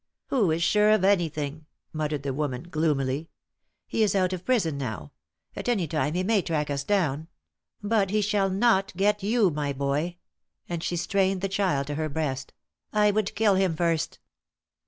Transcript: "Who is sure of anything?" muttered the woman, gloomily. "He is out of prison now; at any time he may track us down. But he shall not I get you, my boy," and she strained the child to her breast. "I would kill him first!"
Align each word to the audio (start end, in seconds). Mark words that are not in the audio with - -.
"Who 0.29 0.49
is 0.49 0.63
sure 0.63 0.89
of 0.89 1.03
anything?" 1.05 1.67
muttered 1.93 2.23
the 2.23 2.33
woman, 2.33 2.63
gloomily. 2.63 3.29
"He 3.85 4.01
is 4.01 4.15
out 4.15 4.33
of 4.33 4.43
prison 4.43 4.75
now; 4.79 5.11
at 5.55 5.69
any 5.69 5.85
time 5.87 6.15
he 6.15 6.23
may 6.23 6.41
track 6.41 6.71
us 6.71 6.83
down. 6.83 7.27
But 7.83 8.09
he 8.09 8.21
shall 8.21 8.49
not 8.49 8.93
I 8.95 8.97
get 8.97 9.21
you, 9.21 9.51
my 9.51 9.73
boy," 9.73 10.17
and 10.67 10.81
she 10.83 10.95
strained 10.95 11.41
the 11.41 11.47
child 11.49 11.85
to 11.85 11.93
her 12.01 12.09
breast. 12.09 12.51
"I 12.91 13.11
would 13.11 13.35
kill 13.35 13.53
him 13.53 13.75
first!" 13.75 14.17